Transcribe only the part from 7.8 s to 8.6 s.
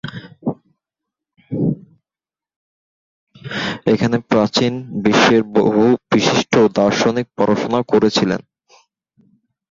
করেছিলেন।